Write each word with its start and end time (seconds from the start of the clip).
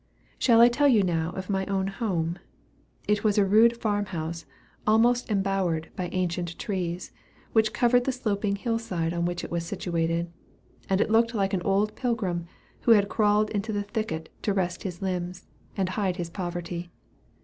Shall 0.39 0.61
I 0.61 0.67
tell 0.67 0.87
you 0.87 1.03
now 1.03 1.29
of 1.33 1.47
my 1.47 1.63
own 1.67 1.85
home? 1.85 2.39
It 3.07 3.23
was 3.23 3.37
a 3.37 3.45
rude 3.45 3.79
farm 3.79 4.07
house, 4.07 4.47
almost 4.87 5.29
embowered 5.29 5.89
by 5.95 6.09
ancient 6.11 6.57
trees, 6.57 7.11
which 7.53 7.71
covered 7.71 8.05
the 8.05 8.11
sloping 8.11 8.55
hill 8.55 8.79
side 8.79 9.13
on 9.13 9.25
which 9.25 9.43
it 9.43 9.51
was 9.51 9.63
situated; 9.63 10.31
and 10.89 11.01
it 11.01 11.11
looked 11.11 11.35
like 11.35 11.53
an 11.53 11.61
old 11.61 11.95
pilgrim, 11.95 12.47
who 12.79 12.93
had 12.93 13.09
crawled 13.09 13.51
into 13.51 13.71
the 13.71 13.83
thicket 13.83 14.29
to 14.41 14.53
rest 14.55 14.81
his 14.81 15.03
limbs, 15.03 15.45
and 15.77 15.89
hide 15.89 16.15
his 16.15 16.31
poverty. 16.31 16.89